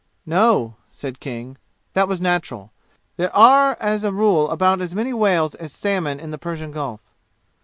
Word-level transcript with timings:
"No," 0.25 0.77
said 0.91 1.19
King. 1.19 1.57
That 1.93 2.07
was 2.07 2.19
natural. 2.19 2.71
There 3.17 3.31
are 3.35 3.77
as 3.79 4.03
a 4.03 4.11
rule 4.11 4.49
about 4.49 4.81
as 4.81 4.95
many 4.95 5.13
whales 5.13 5.53
as 5.53 5.71
salmon 5.73 6.19
in 6.19 6.31
the 6.31 6.39
Persian 6.39 6.71
Gulf. 6.71 7.01